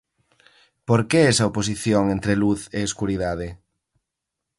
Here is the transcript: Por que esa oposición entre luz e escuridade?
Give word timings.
Por 0.87 1.01
que 1.09 1.19
esa 1.31 1.49
oposición 1.51 2.03
entre 2.15 2.33
luz 2.43 2.61
e 2.77 2.79
escuridade? 2.89 3.47